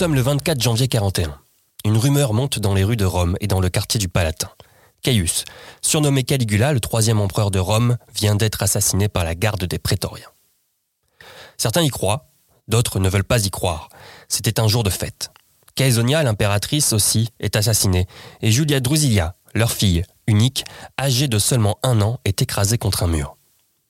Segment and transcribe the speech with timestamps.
[0.00, 1.38] sommes le 24 janvier 41.
[1.84, 4.48] Une rumeur monte dans les rues de Rome et dans le quartier du Palatin.
[5.02, 5.44] Caius,
[5.82, 10.30] surnommé Caligula, le troisième empereur de Rome, vient d'être assassiné par la garde des prétoriens.
[11.58, 12.30] Certains y croient,
[12.66, 13.90] d'autres ne veulent pas y croire.
[14.26, 15.32] C'était un jour de fête.
[15.74, 18.06] Caesonia, l'impératrice aussi, est assassinée,
[18.40, 20.64] et Julia Drusilia, leur fille, unique,
[20.98, 23.36] âgée de seulement un an, est écrasée contre un mur.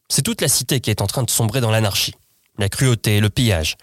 [0.08, 2.16] C'est toute la cité qui est en train de sombrer dans l'anarchie.
[2.58, 3.76] La cruauté, le pillage.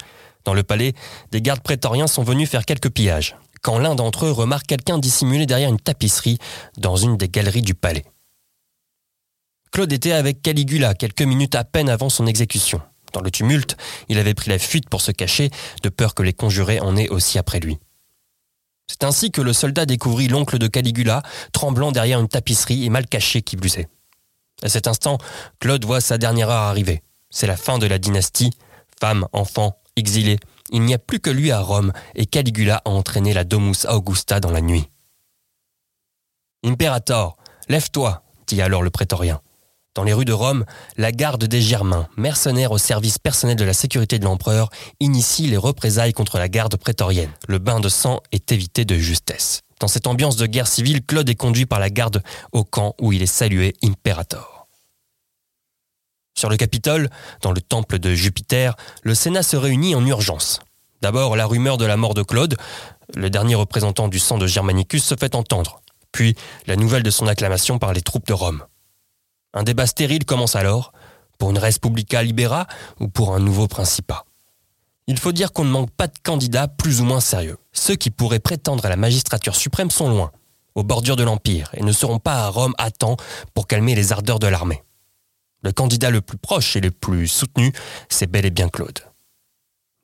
[0.48, 0.94] Dans le palais,
[1.32, 5.46] des gardes prétoriens sont venus faire quelques pillages, quand l'un d'entre eux remarque quelqu'un dissimulé
[5.46, 6.38] derrière une tapisserie
[6.78, 8.06] dans une des galeries du palais.
[9.74, 12.80] Claude était avec Caligula quelques minutes à peine avant son exécution.
[13.12, 13.76] Dans le tumulte,
[14.08, 15.50] il avait pris la fuite pour se cacher,
[15.84, 17.78] de peur que les conjurés en aient aussi après lui.
[18.88, 23.06] C'est ainsi que le soldat découvrit l'oncle de Caligula, tremblant derrière une tapisserie et mal
[23.06, 23.90] caché qui blusait.
[24.64, 25.18] À cet instant,
[25.60, 27.04] Claude voit sa dernière heure arriver.
[27.30, 28.52] C'est la fin de la dynastie.
[29.00, 30.38] Femme, enfant, exilé.
[30.72, 34.40] Il n'y a plus que lui à Rome, et Caligula a entraîné la Domus Augusta
[34.40, 34.90] dans la nuit.
[36.64, 37.38] Imperator,
[37.70, 39.42] lève-toi, dit alors le prétorien.
[39.96, 40.64] Dans les rues de Rome,
[40.98, 45.58] la garde des Germains, mercenaires au service personnel de la sécurité de l'empereur, initie les
[45.58, 47.32] représailles contre la garde prétorienne.
[47.48, 49.62] Le bain de sang est évité de justesse.
[49.80, 53.12] Dans cette ambiance de guerre civile, Claude est conduit par la garde au camp où
[53.12, 54.57] il est salué Imperator.
[56.38, 57.10] Sur le Capitole,
[57.42, 60.60] dans le temple de Jupiter, le Sénat se réunit en urgence.
[61.02, 62.56] D'abord, la rumeur de la mort de Claude,
[63.16, 65.82] le dernier représentant du sang de Germanicus, se fait entendre.
[66.12, 66.36] Puis,
[66.68, 68.64] la nouvelle de son acclamation par les troupes de Rome.
[69.56, 70.92] Un débat stérile commence alors,
[71.40, 72.68] pour une Respublica Libera
[73.00, 74.24] ou pour un nouveau Principat.
[75.08, 77.58] Il faut dire qu'on ne manque pas de candidats plus ou moins sérieux.
[77.74, 80.32] Ceux qui pourraient prétendre à la magistrature suprême sont loin,
[80.76, 83.18] aux bordures de l'Empire, et ne seront pas à Rome à temps
[83.56, 84.84] pour calmer les ardeurs de l'armée.
[85.64, 87.72] Le candidat le plus proche et le plus soutenu,
[88.10, 89.00] c'est bel et bien Claude.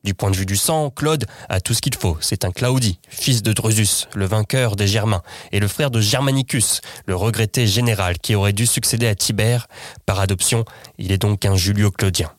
[0.03, 2.17] Du point de vue du sang, Claude a tout ce qu'il faut.
[2.19, 5.21] C'est un Claudie, fils de Drusus, le vainqueur des Germains,
[5.53, 9.67] et le frère de Germanicus, le regretté général qui aurait dû succéder à Tibère.
[10.05, 10.65] Par adoption,
[10.97, 12.33] il est donc un Julio-Claudien.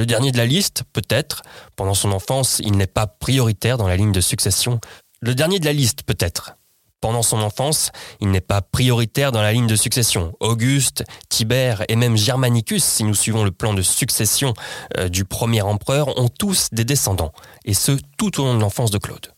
[0.00, 1.42] Le dernier de la liste, peut-être.
[1.76, 4.80] Pendant son enfance, il n'est pas prioritaire dans la ligne de succession.
[5.20, 6.56] Le dernier de la liste, peut-être.
[7.02, 7.90] Pendant son enfance,
[8.22, 10.32] il n'est pas prioritaire dans la ligne de succession.
[10.40, 14.54] Auguste, Tibère et même Germanicus, si nous suivons le plan de succession
[14.96, 17.32] euh, du premier empereur, ont tous des descendants,
[17.66, 19.34] et ce tout au long de l'enfance de Claude.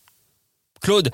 [0.81, 1.11] Claude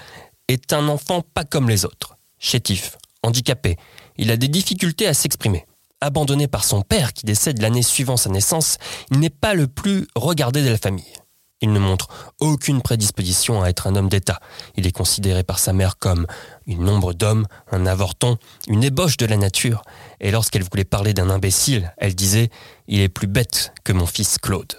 [0.48, 3.78] est un enfant pas comme les autres, chétif, handicapé,
[4.18, 5.64] il a des difficultés à s'exprimer
[6.00, 8.78] abandonné par son père qui décède l'année suivant sa naissance,
[9.10, 11.12] il n'est pas le plus regardé de la famille.
[11.60, 14.38] Il ne montre aucune prédisposition à être un homme d'État.
[14.76, 16.26] Il est considéré par sa mère comme
[16.66, 18.38] une ombre d'homme, un avorton,
[18.68, 19.82] une ébauche de la nature.
[20.20, 22.44] Et lorsqu'elle voulait parler d'un imbécile, elle disait⁇
[22.86, 24.72] Il est plus bête que mon fils Claude⁇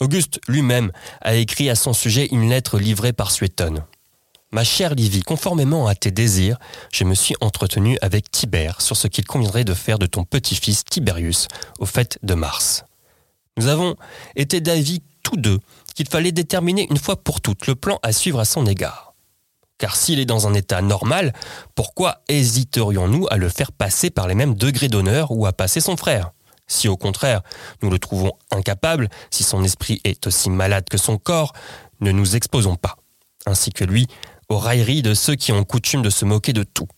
[0.00, 0.92] Auguste lui-même
[1.22, 3.84] a écrit à son sujet une lettre livrée par Suétone.
[4.54, 6.58] Ma chère Livy, conformément à tes désirs,
[6.92, 10.84] je me suis entretenu avec Tibère sur ce qu'il conviendrait de faire de ton petit-fils
[10.84, 11.48] Tiberius
[11.80, 12.84] au fait de Mars.
[13.56, 13.96] Nous avons
[14.36, 15.58] été d'avis tous deux
[15.96, 19.14] qu'il fallait déterminer une fois pour toutes le plan à suivre à son égard.
[19.76, 21.32] Car s'il est dans un état normal,
[21.74, 25.96] pourquoi hésiterions-nous à le faire passer par les mêmes degrés d'honneur ou à passer son
[25.96, 26.30] frère?
[26.68, 27.40] Si au contraire,
[27.82, 31.54] nous le trouvons incapable, si son esprit est aussi malade que son corps,
[32.00, 32.98] ne nous exposons pas.
[33.46, 34.06] Ainsi que lui,
[34.48, 36.88] aux railleries de ceux qui ont coutume de se moquer de tout.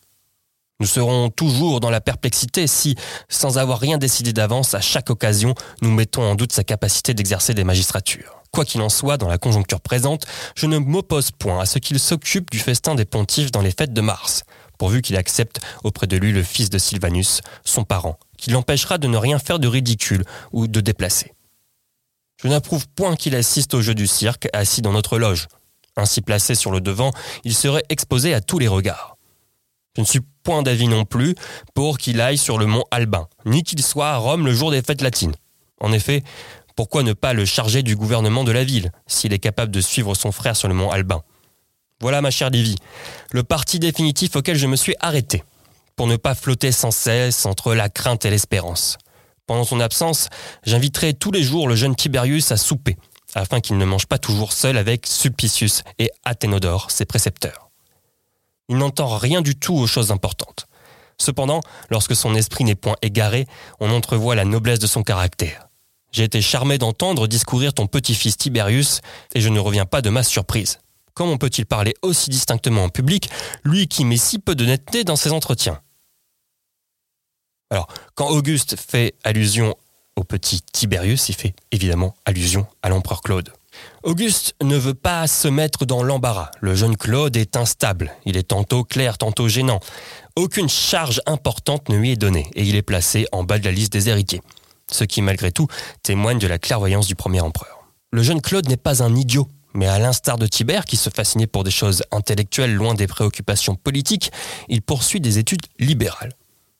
[0.79, 2.97] Nous serons toujours dans la perplexité si,
[3.31, 7.55] sans avoir rien décidé d'avance, à chaque occasion, nous mettons en doute sa capacité d'exercer
[7.55, 8.43] des magistratures.
[8.53, 11.99] Quoi qu'il en soit, dans la conjoncture présente, je ne m'oppose point à ce qu'il
[11.99, 14.43] s'occupe du festin des pontifes dans les fêtes de mars,
[14.79, 19.09] pourvu qu'il accepte auprès de lui le fils de Sylvanus, son parent, qui l'empêchera de
[19.09, 21.33] ne rien faire de ridicule ou de déplacé.
[22.43, 25.49] Je n'approuve point qu'il assiste au jeu du cirque assis dans notre loge,
[25.97, 27.13] ainsi placé sur le devant,
[27.45, 29.17] il serait exposé à tous les regards.
[29.97, 31.35] Je ne suis point d'avis non plus
[31.75, 34.83] pour qu'il aille sur le mont Albin, ni qu'il soit à Rome le jour des
[34.83, 35.35] fêtes latines.
[35.81, 36.23] En effet,
[36.77, 40.15] pourquoi ne pas le charger du gouvernement de la ville, s'il est capable de suivre
[40.15, 41.23] son frère sur le mont Albin?
[42.03, 42.77] Voilà, ma chère Livy,
[43.33, 45.43] le parti définitif auquel je me suis arrêté,
[45.97, 48.99] pour ne pas flotter sans cesse entre la crainte et l'espérance.
[49.47, 50.29] Pendant son absence,
[50.65, 52.99] j'inviterai tous les jours le jeune Tiberius à souper,
[53.37, 57.71] afin qu'il ne mange pas toujours seul avec Sulpicius et Athénodore, ses précepteurs.
[58.69, 60.67] Il n'entend rien du tout aux choses importantes.
[61.19, 61.61] Cependant,
[61.91, 63.47] lorsque son esprit n'est point égaré,
[63.79, 65.69] on entrevoit la noblesse de son caractère.
[66.13, 69.01] J'ai été charmé d'entendre discourir ton petit-fils Tiberius,
[69.35, 70.79] et je ne reviens pas de ma surprise.
[71.15, 73.31] Comment peut-il parler aussi distinctement en public,
[73.65, 75.81] lui qui met si peu de netteté dans ses entretiens?
[77.71, 79.75] Alors, quand Auguste fait allusion
[80.17, 83.53] au petit Tiberius, il fait évidemment allusion à l'empereur Claude.
[84.03, 86.51] Auguste ne veut pas se mettre dans l'embarras.
[86.61, 88.13] Le jeune Claude est instable.
[88.25, 89.81] Il est tantôt clair, tantôt gênant.
[90.35, 93.73] Aucune charge importante ne lui est donnée et il est placé en bas de la
[93.73, 94.41] liste des héritiers.
[94.91, 95.67] Ce qui, malgré tout,
[96.03, 97.87] témoigne de la clairvoyance du premier empereur.
[98.13, 99.49] Le jeune Claude n'est pas un idiot.
[99.75, 103.75] Mais à l'instar de Tibère, qui se fascinait pour des choses intellectuelles loin des préoccupations
[103.75, 104.33] politiques,
[104.71, 106.33] il poursuit des études libérales.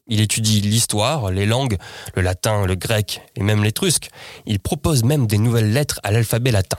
[0.09, 1.79] Il étudie l'histoire, les langues,
[2.15, 4.11] le latin, le grec et même l'étrusque.
[4.47, 6.79] Il propose même des nouvelles lettres à l'alphabet latin.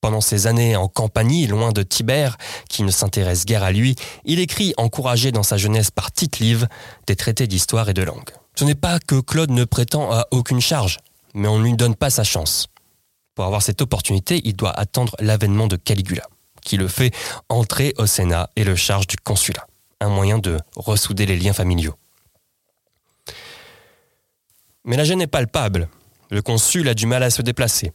[0.00, 2.36] Pendant ses années en campagne, loin de Tibère,
[2.68, 6.68] qui ne s'intéresse guère à lui, il écrit, encouragé dans sa jeunesse par Tite-Live,
[7.06, 8.28] des traités d'histoire et de langue.
[8.56, 10.98] Ce n'est pas que Claude ne prétend à aucune charge,
[11.32, 12.66] mais on ne lui donne pas sa chance.
[13.34, 16.24] Pour avoir cette opportunité, il doit attendre l'avènement de Caligula,
[16.62, 17.14] qui le fait
[17.48, 19.66] entrer au Sénat et le charge du consulat,
[20.00, 21.94] un moyen de ressouder les liens familiaux.
[24.84, 25.88] Mais la gêne est palpable.
[26.30, 27.92] Le consul a du mal à se déplacer.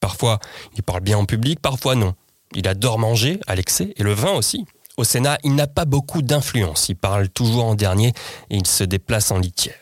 [0.00, 0.38] Parfois,
[0.76, 2.14] il parle bien en public, parfois non.
[2.54, 4.64] Il adore manger, à l'excès, et le vin aussi.
[4.96, 6.88] Au Sénat, il n'a pas beaucoup d'influence.
[6.88, 8.12] Il parle toujours en dernier
[8.50, 9.74] et il se déplace en litière.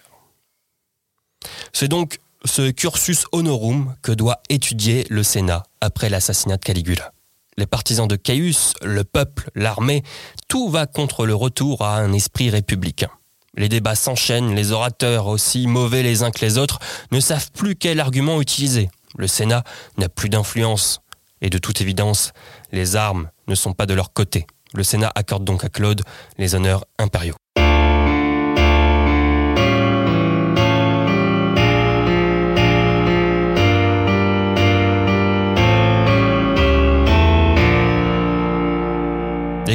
[1.73, 7.13] C'est donc ce cursus honorum que doit étudier le Sénat après l'assassinat de Caligula.
[7.57, 10.05] Les partisans de Caius, le peuple, l'armée,
[10.47, 13.11] tout va contre le retour à un esprit républicain.
[13.59, 16.79] Les débats s'enchaînent, les orateurs, aussi mauvais les uns que les autres,
[17.11, 18.89] ne savent plus quel argument utiliser.
[19.17, 19.65] Le Sénat
[19.97, 21.01] n'a plus d'influence.
[21.41, 22.33] Et de toute évidence,
[22.71, 24.47] les armes ne sont pas de leur côté.
[24.75, 26.03] Le Sénat accorde donc à Claude
[26.39, 27.35] les honneurs impériaux.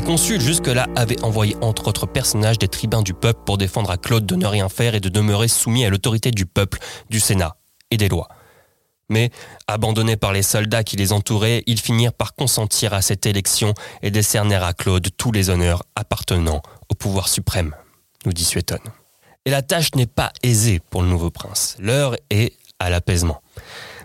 [0.03, 4.25] Consuls jusque-là avaient envoyé entre autres personnages des tribuns du peuple pour défendre à Claude
[4.25, 6.79] de ne rien faire et de demeurer soumis à l'autorité du peuple,
[7.09, 7.55] du Sénat
[7.91, 8.27] et des lois.
[9.09, 9.31] Mais,
[9.67, 14.11] abandonnés par les soldats qui les entouraient, ils finirent par consentir à cette élection et
[14.11, 17.75] décernèrent à Claude tous les honneurs appartenant au pouvoir suprême,
[18.25, 18.79] nous dit Suétone.
[19.45, 21.75] Et la tâche n'est pas aisée pour le nouveau prince.
[21.79, 23.41] L'heure est à l'apaisement.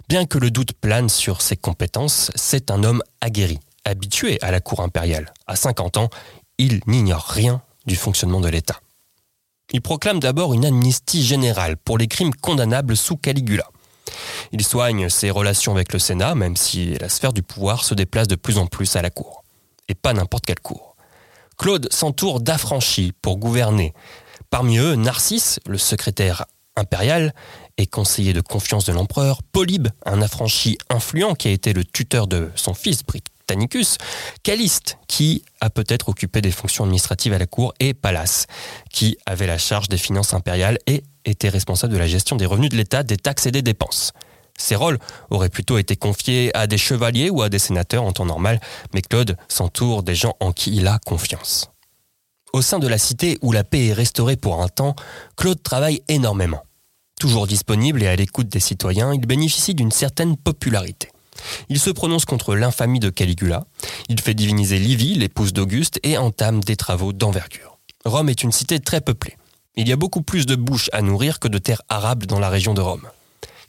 [0.09, 4.61] Bien que le doute plane sur ses compétences, c'est un homme aguerri, habitué à la
[4.61, 5.33] cour impériale.
[5.47, 6.11] À 50 ans,
[6.59, 8.81] il n'ignore rien du fonctionnement de l'État.
[9.73, 13.65] Il proclame d'abord une amnistie générale pour les crimes condamnables sous Caligula.
[14.53, 18.29] Il soigne ses relations avec le Sénat, même si la sphère du pouvoir se déplace
[18.29, 19.45] de plus en plus à la cour.
[19.89, 20.97] Et pas n'importe quelle cour.
[21.59, 23.93] Claude s'entoure d'affranchis pour gouverner.
[24.49, 27.35] Parmi eux, Narcisse, le secrétaire impérial
[27.77, 32.27] et conseiller de confiance de l'empereur, Polybe, un affranchi influent qui a été le tuteur
[32.27, 33.03] de son fils
[33.49, 33.97] Britannicus,
[34.43, 38.45] Caliste, qui a peut-être occupé des fonctions administratives à la cour, et Pallas,
[38.91, 42.69] qui avait la charge des finances impériales et était responsable de la gestion des revenus
[42.69, 44.13] de l'État, des taxes et des dépenses.
[44.59, 44.99] Ces rôles
[45.31, 48.61] auraient plutôt été confiés à des chevaliers ou à des sénateurs en temps normal,
[48.93, 51.71] mais Claude s'entoure des gens en qui il a confiance.
[52.53, 54.95] Au sein de la cité où la paix est restaurée pour un temps,
[55.37, 56.63] Claude travaille énormément.
[57.19, 61.09] Toujours disponible et à l'écoute des citoyens, il bénéficie d'une certaine popularité.
[61.69, 63.65] Il se prononce contre l'infamie de Caligula,
[64.09, 67.79] il fait diviniser Livie, l'épouse d'Auguste, et entame des travaux d'envergure.
[68.05, 69.37] Rome est une cité très peuplée.
[69.77, 72.49] Il y a beaucoup plus de bouches à nourrir que de terres arables dans la
[72.49, 73.09] région de Rome.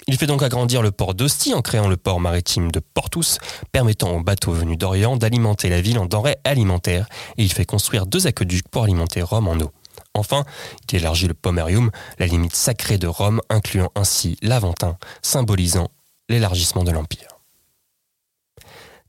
[0.07, 3.37] Il fait donc agrandir le port d'Ostie en créant le port maritime de Portus,
[3.71, 7.07] permettant aux bateaux venus d'Orient d'alimenter la ville en denrées alimentaires,
[7.37, 9.71] et il fait construire deux aqueducs pour alimenter Rome en eau.
[10.15, 10.45] Enfin,
[10.91, 15.89] il élargit le pomerium, la limite sacrée de Rome, incluant ainsi l'Aventin, symbolisant
[16.27, 17.28] l'élargissement de l'Empire.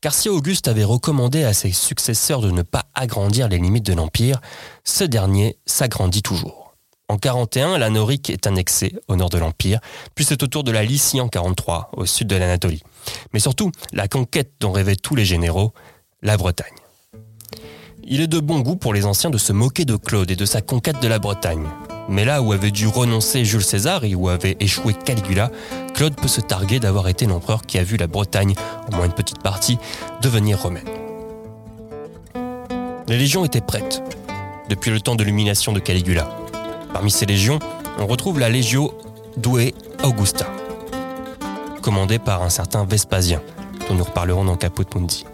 [0.01, 3.93] Car si Auguste avait recommandé à ses successeurs de ne pas agrandir les limites de
[3.93, 4.41] l'Empire,
[4.83, 6.75] ce dernier s'agrandit toujours.
[7.09, 9.81] En 41, la Norique est annexée au nord de l'Empire,
[10.15, 12.83] puis c'est au tour de la Lycie en 43, au sud de l'Anatolie.
[13.35, 15.75] Mais surtout, la conquête dont rêvaient tous les généraux,
[16.23, 16.69] la Bretagne.
[18.05, 20.45] Il est de bon goût pour les anciens de se moquer de Claude et de
[20.47, 21.67] sa conquête de la Bretagne.
[22.11, 25.49] Mais là où avait dû renoncer Jules César et où avait échoué Caligula,
[25.95, 28.55] Claude peut se targuer d'avoir été l'empereur qui a vu la Bretagne,
[28.91, 29.79] au moins une petite partie,
[30.21, 30.89] devenir romaine.
[33.07, 34.03] Les légions étaient prêtes,
[34.69, 36.29] depuis le temps de l'humiliation de Caligula.
[36.93, 37.61] Parmi ces légions,
[38.01, 38.93] on retrouve la Légio
[39.37, 40.49] Douai Augusta,
[41.81, 43.41] commandée par un certain Vespasien,
[43.89, 45.25] dont nous reparlerons dans Caput Mundi.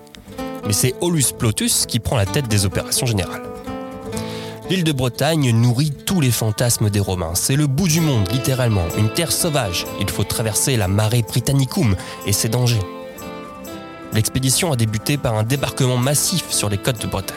[0.67, 3.56] Mais c'est Aulus Plotus qui prend la tête des opérations générales.
[4.69, 7.37] L'île de Bretagne nourrit tous les fantasmes des Romains.
[7.37, 9.87] C'est le bout du monde, littéralement, une terre sauvage.
[10.01, 11.95] Il faut traverser la marée Britannicum
[12.27, 12.83] et ses dangers.
[14.13, 17.37] L'expédition a débuté par un débarquement massif sur les côtes de Bretagne.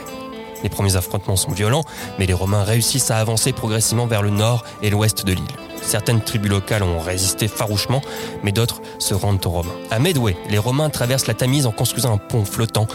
[0.64, 1.86] Les premiers affrontements sont violents,
[2.18, 5.46] mais les Romains réussissent à avancer progressivement vers le nord et l'ouest de l'île.
[5.84, 8.02] Certaines tribus locales ont résisté farouchement,
[8.44, 9.70] mais d'autres se rendent aux Romains.
[9.92, 12.88] À Medway, les Romains traversent la Tamise en construisant un pont flottant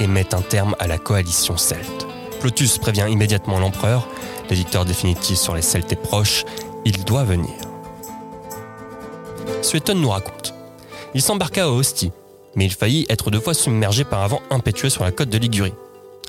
[0.00, 2.09] et mettent un terme à la coalition celte.
[2.40, 4.08] Plotus prévient immédiatement l'empereur,
[4.48, 6.44] l'éditeur définitif sur les Celtes est proche,
[6.86, 7.52] il doit venir.
[9.60, 10.54] Suétone nous raconte.
[11.14, 12.12] Il s'embarqua à Ostie,
[12.56, 15.36] mais il faillit être deux fois submergé par un vent impétueux sur la côte de
[15.36, 15.74] Ligurie.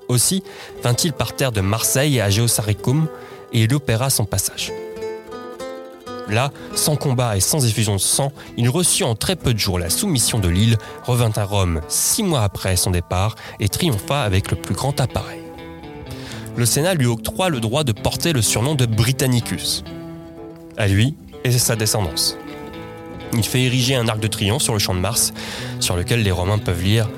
[0.10, 0.44] Aussi
[0.84, 3.08] vint-il par terre de Marseille à Geosaricum
[3.54, 4.74] et il opéra son passage.
[6.28, 9.80] Là, sans combat et sans effusion de sang, il reçut en très peu de jours
[9.80, 14.52] la soumission de l'île, revint à Rome six mois après son départ et triompha avec
[14.52, 15.41] le plus grand appareil
[16.56, 19.84] le Sénat lui octroie le droit de porter le surnom de Britannicus.
[20.78, 22.38] À lui et sa descendance.
[23.34, 25.34] Il fait ériger un arc de triomphe sur le champ de Mars,
[25.80, 27.10] sur lequel les Romains peuvent lire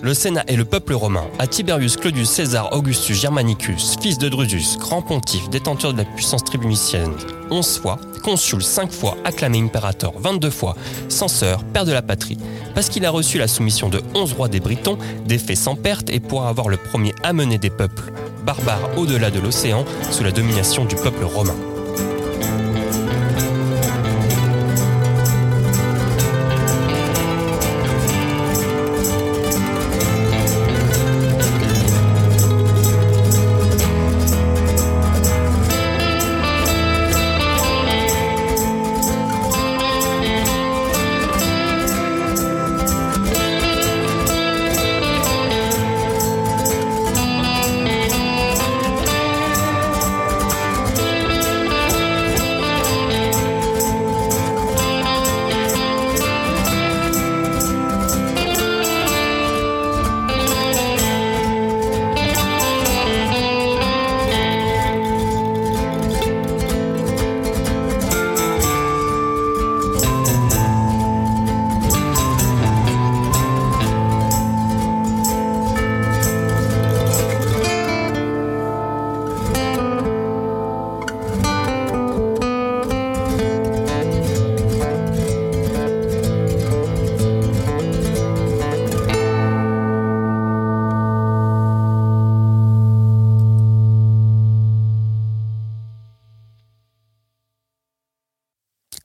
[0.00, 4.76] le Sénat et le peuple romain, à Tiberius Claudius César Augustus Germanicus, fils de Drusus,
[4.78, 7.12] grand pontife, détenteur de la puissance tribunicienne,
[7.50, 10.76] onze fois, consul cinq fois, acclamé impérateur vingt-deux fois,
[11.08, 12.38] censeur, père de la patrie,
[12.74, 16.20] parce qu'il a reçu la soumission de onze rois des Britons, défait sans perte et
[16.20, 18.12] pour avoir le premier amené des peuples
[18.44, 21.56] barbares au-delà de l'océan sous la domination du peuple romain.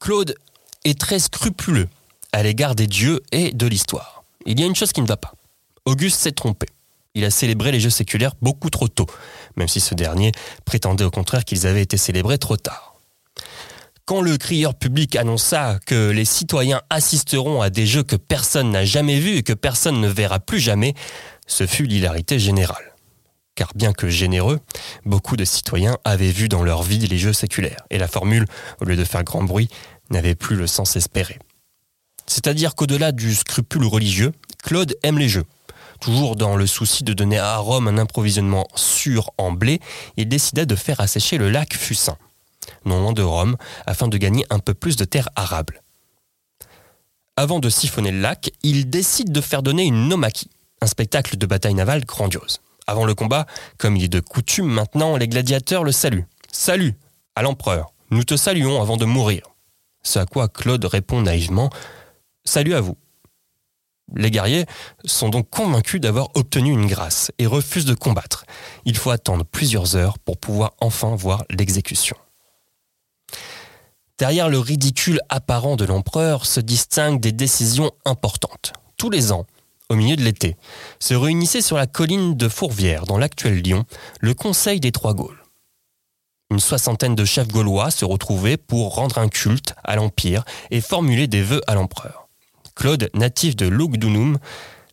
[0.04, 0.36] Claude
[0.84, 1.88] est très scrupuleux
[2.34, 4.26] à l'égard des dieux et de l'histoire.
[4.46, 5.32] Il y a une chose qui ne va pas.
[5.86, 6.68] Auguste s'est trompé.
[7.16, 9.06] Il a célébré les jeux séculaires beaucoup trop tôt,
[9.56, 10.34] même si ce dernier
[10.66, 12.96] prétendait au contraire qu'ils avaient été célébrés trop tard.
[14.04, 18.84] Quand le crieur public annonça que les citoyens assisteront à des jeux que personne n'a
[18.84, 20.96] jamais vus et que personne ne verra plus jamais,
[21.48, 22.94] ce fut l'hilarité générale
[23.56, 24.60] car bien que généreux,
[25.06, 28.46] beaucoup de citoyens avaient vu dans leur vie les jeux séculaires, et la formule,
[28.82, 29.70] au lieu de faire grand bruit,
[30.10, 31.40] n'avait plus le sens espéré.
[32.26, 34.32] C'est-à-dire qu'au-delà du scrupule religieux,
[34.64, 35.46] Claude aime les jeux.
[36.00, 39.80] Toujours dans le souci de donner à Rome un approvisionnement sûr en blé,
[40.18, 42.18] il décida de faire assécher le lac Fucin,
[42.86, 45.82] non loin de Rome, afin de gagner un peu plus de terres arables.
[47.36, 50.50] Avant de siphonner le lac, il décide de faire donner une nomachie,
[50.82, 52.62] un spectacle de bataille navale grandiose.
[52.86, 56.28] Avant le combat, comme il est de coutume maintenant, les gladiateurs le saluent.
[56.52, 56.96] Salut
[57.36, 59.53] à l'empereur, nous te saluons avant de mourir.
[60.04, 61.70] Ce à quoi Claude répond naïvement
[62.46, 62.98] Salut à vous.
[64.16, 64.66] Les guerriers
[65.06, 68.46] sont donc convaincus d'avoir obtenu une grâce et refusent de combattre.
[68.86, 72.18] Il faut attendre plusieurs heures pour pouvoir enfin voir l'exécution.
[74.20, 78.74] Derrière le ridicule apparent de l'empereur se distinguent des décisions importantes.
[78.98, 79.48] Tous les ans,
[79.90, 80.56] au milieu de l'été,
[81.00, 83.86] se réunissait sur la colline de Fourvière, dans l'actuel Lyon,
[84.20, 85.43] le Conseil des Trois Gaules.
[86.54, 91.26] Une soixantaine de chefs gaulois se retrouvaient pour rendre un culte à l'Empire et formuler
[91.26, 92.28] des vœux à l'empereur.
[92.76, 94.38] Claude, natif de Lugdunum,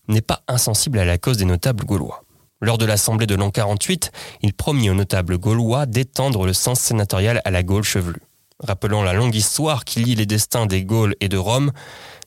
[0.08, 2.24] n'est pas insensible à la cause des notables gaulois.
[2.62, 7.42] Lors de l'Assemblée de l'an 48, il promit aux notables gaulois d'étendre le sens sénatorial
[7.44, 8.22] à la Gaule chevelue.
[8.60, 11.72] Rappelant la longue histoire qui lie les destins des Gaules et de Rome,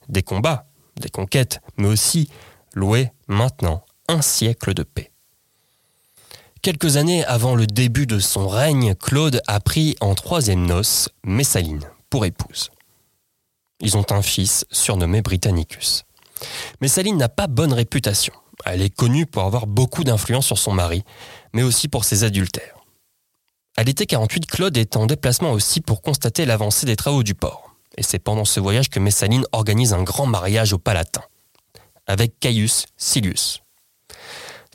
[0.09, 0.67] des combats,
[1.01, 2.29] des conquêtes, mais aussi
[2.75, 5.12] loué maintenant un siècle de paix.
[6.63, 11.81] Quelques années avant le début de son règne, Claude a pris en troisième noce Messaline
[12.09, 12.69] pour épouse.
[13.81, 16.05] Ils ont un fils surnommé Britannicus.
[16.79, 18.33] Mais Saline n'a pas bonne réputation.
[18.63, 21.03] Elle est connue pour avoir beaucoup d'influence sur son mari,
[21.51, 22.77] mais aussi pour ses adultères.
[23.75, 27.75] À l'été 48, Claude est en déplacement aussi pour constater l'avancée des travaux du port.
[27.97, 31.23] Et c'est pendant ce voyage que Messaline organise un grand mariage au Palatin,
[32.07, 33.62] avec Caius Silius.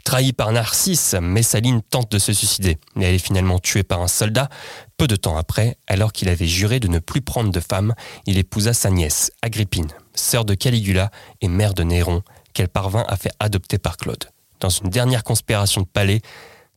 [0.08, 4.08] Trahi par Narcisse, Messaline tente de se suicider, mais elle est finalement tuée par un
[4.08, 4.48] soldat.
[4.96, 8.38] Peu de temps après, alors qu'il avait juré de ne plus prendre de femme, il
[8.38, 11.10] épousa sa nièce, Agrippine, sœur de Caligula
[11.42, 12.22] et mère de Néron,
[12.54, 14.30] qu'elle parvint à faire adopter par Claude.
[14.60, 16.22] Dans une dernière conspiration de palais,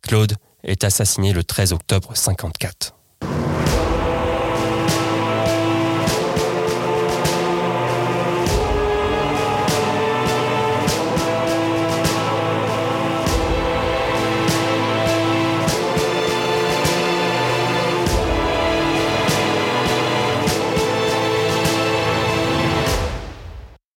[0.02, 0.36] Claude
[0.66, 2.96] est assassiné le 13 octobre 54.